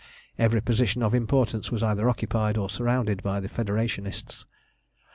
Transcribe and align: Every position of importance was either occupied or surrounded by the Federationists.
Every 0.39 0.61
position 0.61 1.03
of 1.03 1.13
importance 1.13 1.71
was 1.71 1.83
either 1.83 2.09
occupied 2.09 2.57
or 2.57 2.71
surrounded 2.71 3.21
by 3.21 3.39
the 3.39 3.47
Federationists. 3.47 4.47